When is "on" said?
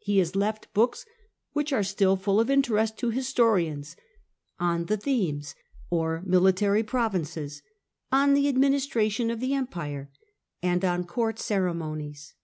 4.58-4.86, 8.12-8.34, 10.84-11.04